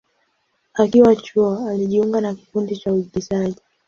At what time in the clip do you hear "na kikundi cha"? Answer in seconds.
2.21-2.93